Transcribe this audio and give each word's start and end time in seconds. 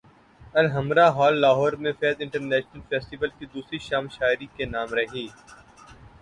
Alhamra 0.55 1.07
hall 1.15 1.35
Lahore 1.41 1.73
میں 1.81 1.91
Faiz 1.99 2.15
international 2.19 2.81
festival 2.89 3.29
کی 3.39 3.45
دوسری 3.53 3.79
شام 3.81 4.07
شاعری 4.11 4.45
کے 4.55 4.65
نام 4.67 4.93
رہی 4.93 5.27